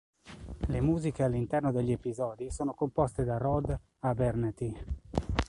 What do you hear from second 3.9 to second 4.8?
Abernethy.